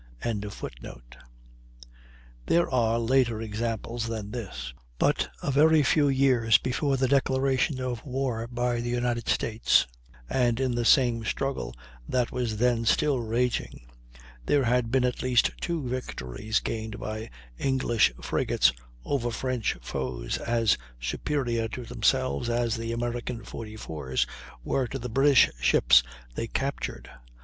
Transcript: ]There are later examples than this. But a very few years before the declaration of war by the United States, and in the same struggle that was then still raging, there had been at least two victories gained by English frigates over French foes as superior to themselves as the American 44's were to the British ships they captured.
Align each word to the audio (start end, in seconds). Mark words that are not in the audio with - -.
]There 2.47 2.71
are 2.71 2.97
later 2.97 3.39
examples 3.39 4.07
than 4.07 4.31
this. 4.31 4.73
But 4.97 5.29
a 5.43 5.51
very 5.51 5.83
few 5.83 6.09
years 6.09 6.57
before 6.57 6.97
the 6.97 7.07
declaration 7.07 7.79
of 7.79 8.03
war 8.03 8.47
by 8.47 8.81
the 8.81 8.89
United 8.89 9.29
States, 9.29 9.85
and 10.27 10.59
in 10.59 10.73
the 10.73 10.85
same 10.85 11.23
struggle 11.23 11.75
that 12.09 12.31
was 12.31 12.57
then 12.57 12.83
still 12.83 13.19
raging, 13.19 13.85
there 14.43 14.63
had 14.63 14.89
been 14.89 15.03
at 15.03 15.21
least 15.21 15.51
two 15.61 15.87
victories 15.87 16.61
gained 16.61 16.97
by 16.99 17.29
English 17.59 18.11
frigates 18.23 18.73
over 19.05 19.29
French 19.29 19.77
foes 19.83 20.39
as 20.39 20.79
superior 20.99 21.67
to 21.67 21.83
themselves 21.85 22.49
as 22.49 22.75
the 22.75 22.91
American 22.91 23.43
44's 23.43 24.25
were 24.63 24.87
to 24.87 24.97
the 24.97 25.09
British 25.09 25.51
ships 25.59 26.01
they 26.33 26.47
captured. 26.47 27.07